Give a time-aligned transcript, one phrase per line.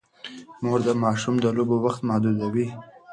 [0.63, 2.67] مور د ماشوم د لوبو وخت محدودوي.